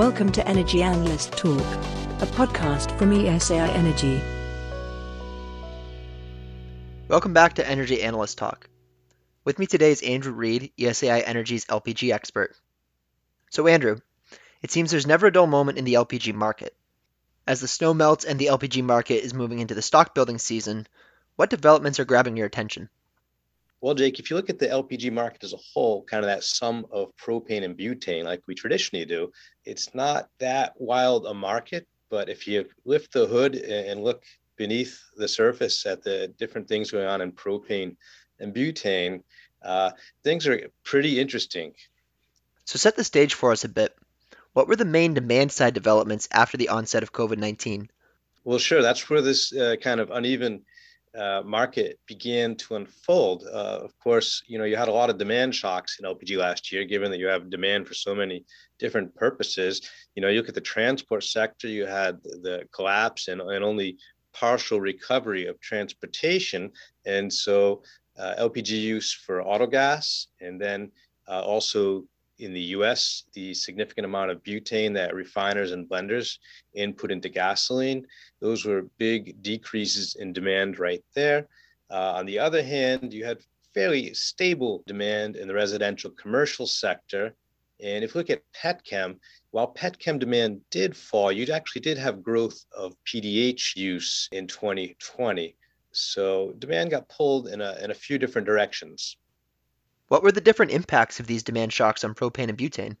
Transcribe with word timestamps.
Welcome 0.00 0.32
to 0.32 0.48
Energy 0.48 0.82
Analyst 0.82 1.32
Talk, 1.32 1.60
a 1.60 2.26
podcast 2.26 2.96
from 2.98 3.10
ESAI 3.10 3.68
Energy. 3.68 4.22
Welcome 7.06 7.34
back 7.34 7.56
to 7.56 7.68
Energy 7.68 8.00
Analyst 8.00 8.38
Talk. 8.38 8.70
With 9.44 9.58
me 9.58 9.66
today 9.66 9.90
is 9.90 10.00
Andrew 10.00 10.32
Reed, 10.32 10.72
ESAI 10.78 11.22
Energy's 11.26 11.66
LPG 11.66 12.14
expert. 12.14 12.56
So, 13.50 13.66
Andrew, 13.66 13.98
it 14.62 14.70
seems 14.70 14.90
there's 14.90 15.06
never 15.06 15.26
a 15.26 15.32
dull 15.32 15.46
moment 15.46 15.76
in 15.76 15.84
the 15.84 15.94
LPG 15.94 16.32
market. 16.32 16.74
As 17.46 17.60
the 17.60 17.68
snow 17.68 17.92
melts 17.92 18.24
and 18.24 18.38
the 18.38 18.46
LPG 18.46 18.82
market 18.82 19.22
is 19.22 19.34
moving 19.34 19.58
into 19.58 19.74
the 19.74 19.82
stock 19.82 20.14
building 20.14 20.38
season, 20.38 20.86
what 21.36 21.50
developments 21.50 22.00
are 22.00 22.06
grabbing 22.06 22.38
your 22.38 22.46
attention? 22.46 22.88
Well, 23.80 23.94
Jake, 23.94 24.18
if 24.18 24.28
you 24.28 24.36
look 24.36 24.50
at 24.50 24.58
the 24.58 24.66
LPG 24.66 25.10
market 25.10 25.42
as 25.42 25.54
a 25.54 25.58
whole, 25.72 26.02
kind 26.04 26.22
of 26.22 26.28
that 26.28 26.44
sum 26.44 26.86
of 26.90 27.16
propane 27.16 27.64
and 27.64 27.76
butane, 27.76 28.24
like 28.24 28.42
we 28.46 28.54
traditionally 28.54 29.06
do, 29.06 29.32
it's 29.64 29.94
not 29.94 30.28
that 30.38 30.74
wild 30.78 31.26
a 31.26 31.32
market. 31.32 31.86
But 32.10 32.28
if 32.28 32.46
you 32.46 32.66
lift 32.84 33.12
the 33.12 33.26
hood 33.26 33.54
and 33.54 34.04
look 34.04 34.24
beneath 34.56 35.00
the 35.16 35.28
surface 35.28 35.86
at 35.86 36.02
the 36.02 36.28
different 36.38 36.68
things 36.68 36.90
going 36.90 37.06
on 37.06 37.22
in 37.22 37.32
propane 37.32 37.96
and 38.38 38.54
butane, 38.54 39.22
uh, 39.62 39.92
things 40.24 40.46
are 40.46 40.60
pretty 40.84 41.18
interesting. 41.18 41.72
So, 42.64 42.78
set 42.78 42.96
the 42.96 43.04
stage 43.04 43.34
for 43.34 43.52
us 43.52 43.64
a 43.64 43.68
bit. 43.68 43.96
What 44.52 44.68
were 44.68 44.76
the 44.76 44.84
main 44.84 45.14
demand 45.14 45.52
side 45.52 45.74
developments 45.74 46.28
after 46.32 46.56
the 46.56 46.68
onset 46.68 47.02
of 47.02 47.12
COVID 47.12 47.38
19? 47.38 47.88
Well, 48.44 48.58
sure. 48.58 48.82
That's 48.82 49.08
where 49.08 49.22
this 49.22 49.54
uh, 49.54 49.76
kind 49.80 50.00
of 50.00 50.10
uneven 50.10 50.62
uh, 51.16 51.42
market 51.44 51.98
began 52.06 52.54
to 52.54 52.76
unfold. 52.76 53.44
Uh, 53.44 53.80
of 53.82 53.98
course, 53.98 54.42
you 54.46 54.58
know 54.58 54.64
you 54.64 54.76
had 54.76 54.88
a 54.88 54.92
lot 54.92 55.10
of 55.10 55.18
demand 55.18 55.54
shocks 55.54 55.98
in 55.98 56.06
LPG 56.06 56.36
last 56.36 56.70
year, 56.70 56.84
given 56.84 57.10
that 57.10 57.18
you 57.18 57.26
have 57.26 57.50
demand 57.50 57.86
for 57.86 57.94
so 57.94 58.14
many 58.14 58.44
different 58.78 59.14
purposes. 59.14 59.82
You 60.14 60.22
know, 60.22 60.28
you 60.28 60.38
look 60.38 60.48
at 60.48 60.54
the 60.54 60.60
transport 60.60 61.24
sector, 61.24 61.68
you 61.68 61.86
had 61.86 62.22
the 62.22 62.62
collapse 62.72 63.28
and, 63.28 63.40
and 63.40 63.64
only 63.64 63.98
partial 64.32 64.80
recovery 64.80 65.46
of 65.46 65.60
transportation, 65.60 66.70
and 67.06 67.32
so 67.32 67.82
uh, 68.18 68.34
LPG 68.38 68.70
use 68.70 69.12
for 69.12 69.42
auto 69.42 69.66
gas, 69.66 70.28
and 70.40 70.60
then 70.60 70.92
uh, 71.28 71.42
also 71.42 72.04
in 72.40 72.52
the 72.52 72.74
US, 72.76 73.24
the 73.34 73.52
significant 73.54 74.06
amount 74.06 74.30
of 74.30 74.42
butane 74.42 74.94
that 74.94 75.14
refiners 75.14 75.72
and 75.72 75.88
blenders 75.88 76.38
input 76.74 77.10
into 77.10 77.28
gasoline, 77.28 78.06
those 78.40 78.64
were 78.64 78.88
big 78.98 79.42
decreases 79.42 80.16
in 80.16 80.32
demand 80.32 80.78
right 80.78 81.04
there. 81.14 81.46
Uh, 81.90 82.12
on 82.16 82.26
the 82.26 82.38
other 82.38 82.62
hand, 82.62 83.12
you 83.12 83.24
had 83.24 83.38
fairly 83.74 84.14
stable 84.14 84.82
demand 84.86 85.36
in 85.36 85.46
the 85.46 85.54
residential 85.54 86.10
commercial 86.10 86.66
sector. 86.66 87.34
And 87.82 88.02
if 88.04 88.14
you 88.14 88.18
look 88.20 88.30
at 88.30 88.42
petchem, 88.52 89.18
while 89.50 89.72
petchem 89.74 90.18
demand 90.18 90.60
did 90.70 90.96
fall, 90.96 91.30
you 91.32 91.52
actually 91.52 91.82
did 91.82 91.98
have 91.98 92.22
growth 92.22 92.64
of 92.76 92.94
PDH 93.04 93.76
use 93.76 94.28
in 94.32 94.46
2020. 94.46 95.56
So 95.92 96.54
demand 96.58 96.90
got 96.90 97.08
pulled 97.08 97.48
in 97.48 97.60
a, 97.60 97.76
in 97.82 97.90
a 97.90 97.94
few 97.94 98.18
different 98.18 98.46
directions. 98.46 99.16
What 100.10 100.24
were 100.24 100.32
the 100.32 100.40
different 100.40 100.72
impacts 100.72 101.20
of 101.20 101.28
these 101.28 101.44
demand 101.44 101.72
shocks 101.72 102.02
on 102.02 102.16
propane 102.16 102.48
and 102.48 102.58
butane? 102.58 102.96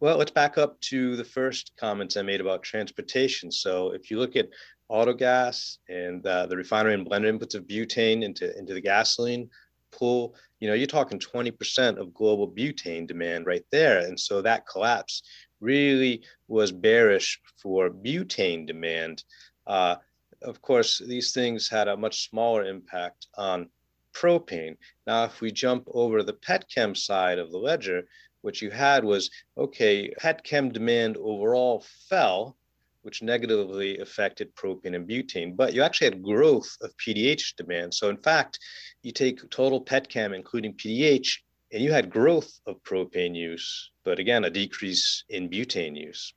Well, 0.00 0.16
let's 0.16 0.30
back 0.30 0.56
up 0.56 0.80
to 0.80 1.14
the 1.14 1.24
first 1.24 1.72
comments 1.76 2.16
I 2.16 2.22
made 2.22 2.40
about 2.40 2.62
transportation. 2.62 3.52
So, 3.52 3.90
if 3.90 4.10
you 4.10 4.18
look 4.18 4.36
at 4.36 4.48
auto 4.88 5.12
gas 5.12 5.76
and 5.90 6.26
uh, 6.26 6.46
the 6.46 6.56
refinery 6.56 6.94
and 6.94 7.06
blender 7.06 7.30
inputs 7.30 7.54
of 7.54 7.64
butane 7.64 8.22
into, 8.22 8.56
into 8.58 8.72
the 8.72 8.80
gasoline 8.80 9.50
pool, 9.90 10.34
you 10.60 10.68
know, 10.68 10.72
you're 10.72 10.86
talking 10.86 11.18
20% 11.18 11.98
of 11.98 12.14
global 12.14 12.50
butane 12.50 13.06
demand 13.06 13.44
right 13.44 13.66
there. 13.70 13.98
And 13.98 14.18
so 14.18 14.40
that 14.40 14.66
collapse 14.66 15.22
really 15.60 16.22
was 16.48 16.72
bearish 16.72 17.38
for 17.58 17.90
butane 17.90 18.66
demand. 18.66 19.24
Uh, 19.66 19.96
of 20.40 20.62
course, 20.62 21.02
these 21.06 21.32
things 21.32 21.68
had 21.68 21.86
a 21.86 21.98
much 21.98 22.30
smaller 22.30 22.64
impact 22.64 23.26
on 23.36 23.68
propane. 24.12 24.76
Now, 25.06 25.24
if 25.24 25.40
we 25.40 25.52
jump 25.52 25.84
over 25.88 26.22
the 26.22 26.34
petchem 26.34 26.96
side 26.96 27.38
of 27.38 27.50
the 27.50 27.58
ledger, 27.58 28.04
what 28.42 28.62
you 28.62 28.70
had 28.70 29.04
was 29.04 29.30
okay, 29.56 30.12
petchem 30.20 30.72
demand 30.72 31.16
overall 31.16 31.84
fell, 32.08 32.56
which 33.02 33.22
negatively 33.22 33.98
affected 33.98 34.54
propane 34.54 34.94
and 34.94 35.08
butane, 35.08 35.56
but 35.56 35.72
you 35.72 35.82
actually 35.82 36.06
had 36.06 36.22
growth 36.22 36.76
of 36.82 36.96
PDH 36.96 37.56
demand. 37.56 37.94
So, 37.94 38.08
in 38.10 38.16
fact, 38.18 38.58
you 39.02 39.12
take 39.12 39.48
total 39.50 39.84
petchem, 39.84 40.34
including 40.34 40.74
PDH, 40.74 41.38
and 41.72 41.82
you 41.82 41.92
had 41.92 42.10
growth 42.10 42.50
of 42.66 42.82
propane 42.82 43.34
use, 43.34 43.90
but 44.04 44.18
again, 44.18 44.44
a 44.44 44.50
decrease 44.50 45.24
in 45.28 45.48
butane 45.48 45.96
use. 45.96 46.34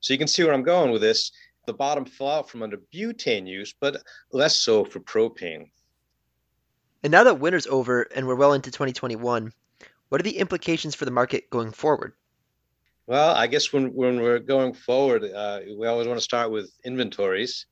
So, 0.00 0.12
you 0.12 0.18
can 0.18 0.28
see 0.28 0.44
where 0.44 0.52
I'm 0.52 0.62
going 0.62 0.90
with 0.90 1.02
this. 1.02 1.32
The 1.66 1.74
bottom 1.74 2.04
fell 2.04 2.28
out 2.28 2.50
from 2.50 2.62
under 2.62 2.78
butane 2.92 3.46
use, 3.46 3.74
but 3.80 4.02
less 4.32 4.58
so 4.58 4.84
for 4.84 5.00
propane. 5.00 5.70
And 7.02 7.10
now 7.10 7.24
that 7.24 7.40
winter's 7.40 7.66
over 7.66 8.02
and 8.14 8.26
we're 8.28 8.36
well 8.36 8.52
into 8.52 8.70
2021, 8.70 9.52
what 10.08 10.20
are 10.20 10.24
the 10.24 10.38
implications 10.38 10.94
for 10.94 11.04
the 11.04 11.10
market 11.10 11.50
going 11.50 11.72
forward? 11.72 12.12
Well, 13.08 13.34
I 13.34 13.48
guess 13.48 13.72
when, 13.72 13.92
when 13.92 14.20
we're 14.20 14.38
going 14.38 14.72
forward, 14.72 15.24
uh, 15.24 15.60
we 15.76 15.86
always 15.88 16.06
want 16.06 16.18
to 16.18 16.24
start 16.24 16.52
with 16.52 16.72
inventories. 16.84 17.66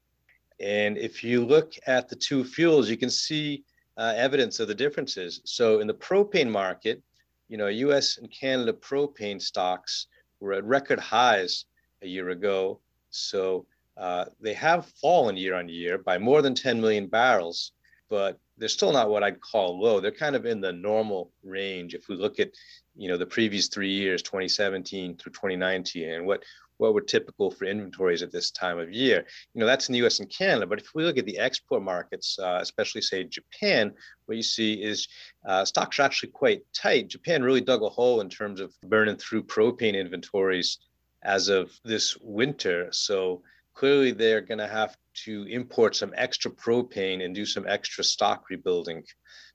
And 0.59 0.99
if 0.99 1.23
you 1.23 1.45
look 1.45 1.75
at 1.87 2.09
the 2.09 2.17
two 2.17 2.43
fuels, 2.43 2.91
you 2.91 2.97
can 2.97 3.11
see 3.11 3.63
uh, 3.97 4.15
evidence 4.17 4.59
of 4.59 4.67
the 4.67 4.75
differences. 4.75 5.41
So 5.45 5.79
in 5.79 5.87
the 5.87 5.95
propane 5.95 6.51
market, 6.51 7.01
you 7.49 7.57
know, 7.57 7.69
US 7.69 8.19
and 8.19 8.31
Canada 8.33 8.73
propane 8.73 9.41
stocks 9.41 10.09
were 10.41 10.55
at 10.55 10.65
record 10.65 10.99
highs 10.99 11.67
a 12.03 12.09
year 12.09 12.31
ago. 12.31 12.81
So 13.11 13.67
uh, 13.97 14.25
they 14.41 14.55
have 14.55 14.87
fallen 15.01 15.37
year 15.37 15.55
on 15.55 15.69
year 15.69 15.99
by 15.99 16.19
more 16.19 16.43
than 16.43 16.55
10 16.55 16.81
million 16.81 17.07
barrels 17.07 17.73
but 18.11 18.39
they're 18.61 18.69
still 18.69 18.93
not 18.93 19.09
what 19.09 19.25
I'd 19.25 19.41
call 19.41 19.81
low. 19.81 20.01
They're 20.01 20.13
kind 20.13 20.37
of 20.37 20.45
in 20.45 20.61
the 20.61 20.73
normal 20.73 21.33
range. 21.43 21.95
If 21.95 22.09
we 22.09 22.15
look 22.15 22.39
at, 22.39 22.51
you 22.95 23.09
know, 23.09 23.17
the 23.17 23.27
previous 23.27 23.69
three 23.69 23.91
years, 23.91 24.23
2017 24.23 25.17
through 25.17 25.33
2019, 25.33 26.09
and 26.09 26.27
what 26.27 26.45
what 26.77 26.95
were 26.95 27.03
typical 27.03 27.51
for 27.51 27.67
inventories 27.67 28.23
at 28.23 28.33
this 28.33 28.51
time 28.51 28.79
of 28.79 28.91
year, 28.91 29.27
you 29.53 29.61
know, 29.61 29.67
that's 29.67 29.89
in 29.89 29.93
the 29.93 29.99
U.S. 29.99 30.19
and 30.19 30.31
Canada. 30.31 30.67
But 30.67 30.79
if 30.79 30.95
we 30.95 31.05
look 31.05 31.19
at 31.19 31.27
the 31.27 31.39
export 31.39 31.83
markets, 31.83 32.39
uh, 32.39 32.59
especially 32.63 33.03
say 33.03 33.25
Japan, 33.25 33.93
what 34.25 34.39
you 34.39 34.43
see 34.43 34.83
is 34.83 35.07
uh, 35.47 35.67
stocks 35.67 35.99
are 35.99 36.05
actually 36.05 36.31
quite 36.31 36.63
tight. 36.73 37.09
Japan 37.09 37.43
really 37.43 37.61
dug 37.61 37.83
a 37.83 37.89
hole 37.91 38.23
in 38.23 38.31
terms 38.31 38.61
of 38.61 38.73
burning 38.87 39.17
through 39.17 39.43
propane 39.43 39.95
inventories 39.95 40.79
as 41.23 41.49
of 41.49 41.71
this 41.85 42.17
winter. 42.23 42.89
So 42.93 43.43
clearly 43.75 44.13
they're 44.13 44.41
going 44.41 44.59
to 44.59 44.67
have 44.67 44.97
to 45.25 45.45
import 45.45 45.97
some 45.97 46.13
extra 46.17 46.51
propane 46.51 47.25
and 47.25 47.35
do 47.35 47.47
some 47.47 47.67
extra 47.67 48.05
stock 48.05 48.45
rebuilding. 48.51 49.05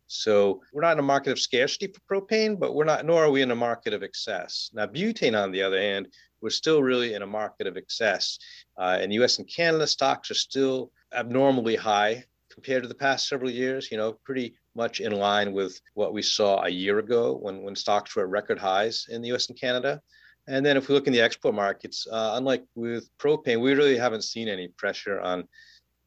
So 0.07 0.61
we're 0.71 0.81
not 0.81 0.93
in 0.93 0.99
a 0.99 1.03
market 1.03 1.31
of 1.31 1.39
scarcity 1.39 1.87
for 1.87 2.21
propane, 2.21 2.59
but 2.59 2.75
we're 2.75 2.85
not, 2.85 3.05
nor 3.05 3.23
are 3.25 3.31
we 3.31 3.41
in 3.41 3.51
a 3.51 3.55
market 3.55 3.93
of 3.93 4.03
excess. 4.03 4.69
Now, 4.73 4.85
butane, 4.85 5.41
on 5.41 5.51
the 5.51 5.63
other 5.63 5.81
hand, 5.81 6.07
we're 6.41 6.51
still 6.51 6.83
really 6.83 7.15
in 7.15 7.23
a 7.23 7.27
market 7.27 7.65
of 7.65 7.75
excess. 7.75 8.37
Uh, 8.77 8.99
in 9.01 9.11
US 9.11 9.39
and 9.39 9.47
Canada, 9.47 9.87
stocks 9.87 10.29
are 10.29 10.35
still 10.35 10.91
abnormally 11.13 11.75
high 11.75 12.23
compared 12.51 12.83
to 12.83 12.89
the 12.89 12.95
past 12.95 13.27
several 13.27 13.49
years, 13.49 13.91
you 13.91 13.97
know, 13.97 14.13
pretty 14.23 14.55
much 14.75 14.99
in 14.99 15.11
line 15.11 15.53
with 15.53 15.79
what 15.93 16.13
we 16.13 16.21
saw 16.21 16.63
a 16.63 16.69
year 16.69 16.99
ago 16.99 17.37
when, 17.41 17.63
when 17.63 17.75
stocks 17.75 18.15
were 18.15 18.23
at 18.23 18.29
record 18.29 18.59
highs 18.59 19.07
in 19.09 19.21
the 19.21 19.33
US 19.33 19.49
and 19.49 19.59
Canada. 19.59 20.01
And 20.47 20.65
then 20.65 20.77
if 20.77 20.87
we 20.87 20.93
look 20.93 21.07
in 21.07 21.13
the 21.13 21.21
export 21.21 21.55
markets, 21.55 22.07
uh, 22.11 22.33
unlike 22.35 22.63
with 22.75 23.09
propane, 23.17 23.61
we 23.61 23.73
really 23.73 23.97
haven't 23.97 24.23
seen 24.23 24.47
any 24.47 24.67
pressure 24.67 25.19
on 25.19 25.47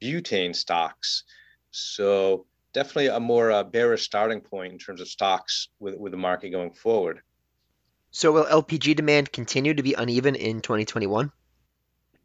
butane 0.00 0.54
stocks. 0.54 1.25
So 1.71 2.47
definitely 2.72 3.09
a 3.09 3.21
more 3.21 3.50
uh, 3.50 3.65
bearish 3.65 4.04
starting 4.04 4.41
point 4.41 4.72
in 4.72 4.78
terms 4.78 5.00
of 5.00 5.09
stocks 5.09 5.69
with, 5.81 5.97
with 5.97 6.12
the 6.12 6.19
market 6.19 6.50
going 6.50 6.72
forward. 6.72 7.21
So 8.10 8.32
will 8.32 8.44
LPG 8.44 8.97
demand 8.97 9.32
continue 9.32 9.75
to 9.75 9.82
be 9.82 9.94
uneven 9.94 10.34
in 10.34 10.60
2021? 10.60 11.31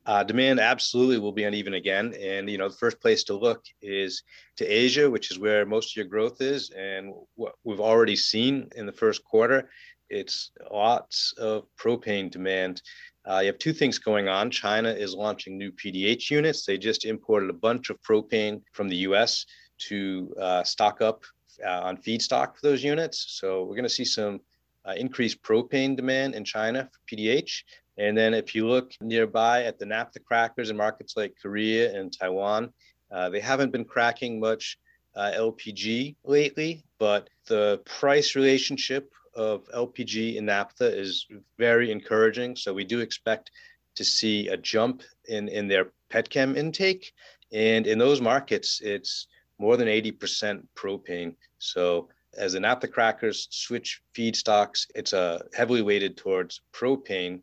Uh, 0.05 0.23
demand 0.23 0.59
absolutely 0.59 1.17
will 1.17 1.31
be 1.31 1.45
uneven 1.45 1.73
again. 1.75 2.13
And, 2.21 2.49
you 2.49 2.57
know, 2.57 2.67
the 2.67 2.75
first 2.75 2.99
place 2.99 3.23
to 3.25 3.33
look 3.33 3.63
is 3.81 4.23
to 4.57 4.65
Asia, 4.65 5.09
which 5.09 5.31
is 5.31 5.39
where 5.39 5.65
most 5.65 5.91
of 5.91 5.95
your 5.95 6.05
growth 6.05 6.41
is. 6.41 6.71
And 6.71 7.13
what 7.35 7.55
we've 7.63 7.79
already 7.79 8.17
seen 8.17 8.69
in 8.75 8.85
the 8.85 8.91
first 8.91 9.23
quarter 9.23 9.69
it's 10.13 10.51
lots 10.71 11.33
of 11.37 11.65
propane 11.77 12.29
demand. 12.29 12.81
Uh, 13.25 13.39
you 13.39 13.47
have 13.47 13.57
two 13.57 13.73
things 13.73 13.97
going 13.97 14.27
on. 14.27 14.51
China 14.51 14.89
is 14.89 15.15
launching 15.15 15.57
new 15.57 15.71
PDH 15.71 16.29
units. 16.29 16.65
They 16.65 16.77
just 16.77 17.05
imported 17.05 17.49
a 17.49 17.53
bunch 17.67 17.89
of 17.89 18.01
propane 18.01 18.61
from 18.73 18.89
the 18.89 18.97
US 19.07 19.45
to 19.89 20.33
uh, 20.39 20.63
stock 20.63 21.01
up 21.01 21.23
uh, 21.65 21.81
on 21.81 21.97
feedstock 21.97 22.55
for 22.55 22.61
those 22.63 22.83
units. 22.83 23.25
So 23.39 23.63
we're 23.63 23.75
going 23.75 23.83
to 23.83 23.89
see 23.89 24.05
some 24.05 24.39
uh, 24.85 24.93
increased 24.97 25.41
propane 25.41 25.95
demand 25.95 26.35
in 26.35 26.43
China 26.43 26.89
for 26.91 27.15
PDH. 27.15 27.63
And 27.97 28.17
then 28.17 28.33
if 28.33 28.53
you 28.55 28.67
look 28.67 28.91
nearby 29.01 29.63
at 29.63 29.79
the 29.79 29.85
naphtha 29.85 30.19
crackers 30.19 30.69
in 30.69 30.77
markets 30.77 31.15
like 31.15 31.35
Korea 31.41 31.97
and 31.97 32.11
Taiwan, 32.11 32.73
uh, 33.11 33.29
they 33.29 33.39
haven't 33.39 33.71
been 33.71 33.85
cracking 33.85 34.39
much 34.39 34.77
uh, 35.15 35.31
LPG 35.35 36.15
lately, 36.23 36.83
but 36.99 37.29
the 37.47 37.81
price 37.85 38.35
relationship 38.35 39.11
of 39.35 39.65
LPG 39.73 40.35
in 40.35 40.45
naphtha 40.45 40.85
is 40.85 41.27
very 41.57 41.91
encouraging. 41.91 42.55
So 42.55 42.73
we 42.73 42.83
do 42.83 42.99
expect 42.99 43.51
to 43.95 44.03
see 44.03 44.47
a 44.47 44.57
jump 44.57 45.03
in, 45.27 45.47
in 45.47 45.67
their 45.67 45.91
petchem 46.11 46.55
intake. 46.55 47.13
And 47.51 47.85
in 47.85 47.99
those 47.99 48.21
markets, 48.21 48.81
it's 48.83 49.27
more 49.59 49.77
than 49.77 49.87
80% 49.87 50.63
propane. 50.75 51.35
So 51.59 52.09
as 52.37 52.53
the 52.53 52.59
naphtha 52.59 52.87
crackers 52.87 53.47
switch 53.51 54.01
feedstocks, 54.15 54.87
it's 54.95 55.13
uh, 55.13 55.43
heavily 55.53 55.81
weighted 55.81 56.17
towards 56.17 56.61
propane. 56.73 57.41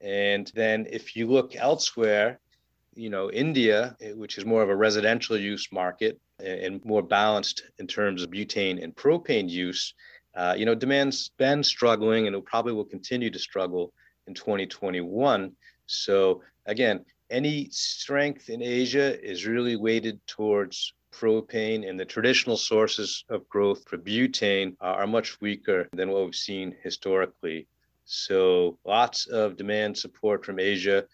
And 0.00 0.50
then 0.54 0.86
if 0.90 1.14
you 1.14 1.26
look 1.26 1.54
elsewhere, 1.56 2.40
you 2.94 3.10
know, 3.10 3.30
India, 3.30 3.96
eh, 4.00 4.12
which 4.12 4.38
is 4.38 4.46
more 4.46 4.62
of 4.62 4.70
a 4.70 4.76
residential 4.76 5.36
use 5.36 5.68
market 5.70 6.18
and 6.38 6.82
more 6.84 7.02
balanced 7.02 7.62
in 7.78 7.86
terms 7.86 8.22
of 8.22 8.30
butane 8.30 8.82
and 8.82 8.96
propane 8.96 9.48
use, 9.48 9.94
uh, 10.34 10.54
you 10.56 10.64
know, 10.64 10.74
demand's 10.74 11.30
been 11.36 11.62
struggling 11.62 12.26
and 12.26 12.36
it 12.36 12.44
probably 12.44 12.72
will 12.72 12.84
continue 12.84 13.30
to 13.30 13.38
struggle 13.38 13.92
in 14.26 14.34
2021. 14.34 15.52
So 15.86 16.42
again, 16.66 17.04
any 17.30 17.68
strength 17.70 18.48
in 18.48 18.62
Asia 18.62 19.20
is 19.22 19.46
really 19.46 19.76
weighted 19.76 20.20
towards 20.26 20.92
propane 21.12 21.88
and 21.88 21.98
the 21.98 22.04
traditional 22.04 22.56
sources 22.56 23.24
of 23.28 23.48
growth 23.48 23.88
for 23.88 23.98
butane 23.98 24.76
are 24.80 25.06
much 25.06 25.40
weaker 25.40 25.88
than 25.92 26.10
what 26.10 26.24
we've 26.24 26.34
seen 26.34 26.74
historically. 26.82 27.66
So 28.04 28.78
lots 28.84 29.26
of 29.26 29.56
demand 29.56 29.98
support 29.98 30.44
from 30.44 30.58
Asia, 30.58 31.06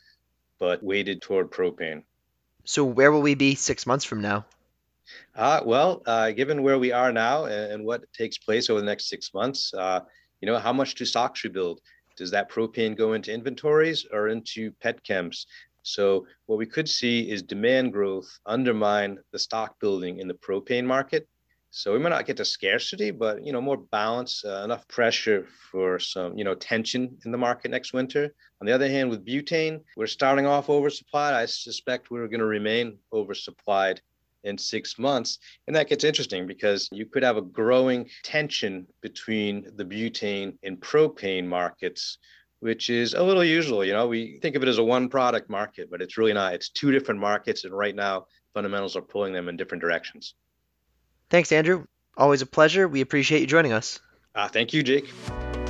but 0.58 0.82
weighted 0.82 1.22
toward 1.22 1.50
propane. 1.50 2.02
So 2.64 2.84
where 2.84 3.12
will 3.12 3.22
we 3.22 3.34
be 3.34 3.54
six 3.54 3.86
months 3.86 4.04
from 4.04 4.20
now? 4.20 4.44
Uh, 5.34 5.60
well, 5.64 6.02
uh, 6.06 6.30
given 6.30 6.62
where 6.62 6.78
we 6.78 6.92
are 6.92 7.12
now 7.12 7.44
and, 7.44 7.72
and, 7.72 7.84
what 7.84 8.10
takes 8.12 8.38
place 8.38 8.70
over 8.70 8.80
the 8.80 8.86
next 8.86 9.08
six 9.08 9.32
months, 9.32 9.72
uh, 9.74 10.00
you 10.40 10.46
know, 10.46 10.58
how 10.58 10.72
much 10.72 10.94
do 10.94 11.04
stocks 11.04 11.44
rebuild? 11.44 11.80
Does 12.16 12.30
that 12.30 12.50
propane 12.50 12.96
go 12.96 13.12
into 13.12 13.32
inventories 13.32 14.06
or 14.10 14.28
into 14.28 14.72
petchems? 14.84 15.46
So 15.82 16.26
what 16.46 16.58
we 16.58 16.66
could 16.66 16.88
see 16.88 17.30
is 17.30 17.42
demand 17.42 17.92
growth 17.92 18.28
undermine 18.46 19.18
the 19.32 19.38
stock 19.38 19.78
building 19.78 20.18
in 20.18 20.26
the 20.26 20.34
propane 20.34 20.84
market. 20.84 21.28
So 21.70 21.92
we 21.92 21.98
might 21.98 22.08
not 22.08 22.26
get 22.26 22.38
to 22.38 22.44
scarcity, 22.44 23.10
but 23.10 23.44
you 23.44 23.52
know 23.52 23.60
more 23.60 23.76
balance, 23.76 24.44
uh, 24.44 24.62
enough 24.64 24.88
pressure 24.88 25.46
for 25.70 25.98
some 25.98 26.36
you 26.38 26.42
know 26.42 26.54
tension 26.54 27.18
in 27.24 27.30
the 27.30 27.38
market 27.38 27.70
next 27.70 27.92
winter. 27.92 28.34
On 28.60 28.66
the 28.66 28.72
other 28.72 28.88
hand, 28.88 29.10
with 29.10 29.26
butane, 29.26 29.82
we're 29.96 30.06
starting 30.06 30.46
off 30.46 30.68
oversupplied. 30.68 31.34
I 31.34 31.44
suspect 31.44 32.10
we're 32.10 32.28
going 32.28 32.40
to 32.40 32.46
remain 32.46 32.98
oversupplied 33.12 33.98
in 34.46 34.56
six 34.56 34.98
months. 34.98 35.38
And 35.66 35.76
that 35.76 35.88
gets 35.88 36.04
interesting 36.04 36.46
because 36.46 36.88
you 36.92 37.04
could 37.04 37.22
have 37.22 37.36
a 37.36 37.42
growing 37.42 38.08
tension 38.22 38.86
between 39.02 39.66
the 39.76 39.84
butane 39.84 40.56
and 40.62 40.80
propane 40.80 41.46
markets, 41.46 42.18
which 42.60 42.88
is 42.88 43.14
a 43.14 43.22
little 43.22 43.44
usual. 43.44 43.84
You 43.84 43.92
know, 43.92 44.06
we 44.06 44.38
think 44.40 44.56
of 44.56 44.62
it 44.62 44.68
as 44.68 44.78
a 44.78 44.84
one 44.84 45.08
product 45.08 45.50
market, 45.50 45.90
but 45.90 46.00
it's 46.00 46.16
really 46.16 46.32
not. 46.32 46.54
It's 46.54 46.70
two 46.70 46.92
different 46.92 47.20
markets. 47.20 47.64
And 47.64 47.76
right 47.76 47.94
now, 47.94 48.26
fundamentals 48.54 48.96
are 48.96 49.02
pulling 49.02 49.32
them 49.32 49.48
in 49.48 49.56
different 49.56 49.82
directions. 49.82 50.34
Thanks, 51.28 51.52
Andrew. 51.52 51.86
Always 52.16 52.40
a 52.40 52.46
pleasure. 52.46 52.88
We 52.88 53.00
appreciate 53.00 53.40
you 53.40 53.46
joining 53.46 53.72
us. 53.72 54.00
Uh, 54.34 54.48
thank 54.48 54.72
you, 54.72 54.82
Jake. 54.82 55.08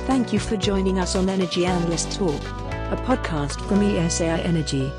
Thank 0.05 0.31
you 0.31 0.39
for 0.39 0.55
joining 0.55 0.99
us 0.99 1.15
on 1.15 1.27
Energy 1.27 1.65
Analyst 1.65 2.13
Talk, 2.13 2.41
a 2.91 3.01
podcast 3.05 3.59
from 3.67 3.79
ESAI 3.79 4.45
Energy. 4.45 4.91